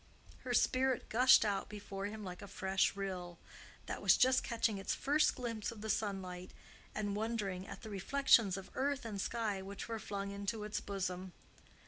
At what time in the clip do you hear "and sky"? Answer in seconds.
9.05-9.61